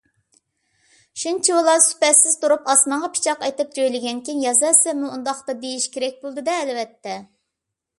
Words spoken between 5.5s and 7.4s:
دېيىش كېرەك بولىدۇ، ئەلۋەتتە.